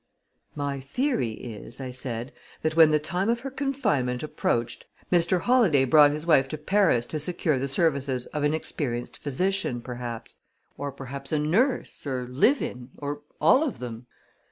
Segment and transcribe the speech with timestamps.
[0.55, 5.41] "My theory is," I said, "that when the time of her confinement approached, Mr.
[5.41, 10.37] Holladay brought his wife to Paris to secure the services of an experienced physician, perhaps;
[10.75, 14.07] or perhaps a nurse, or linen, or all of them.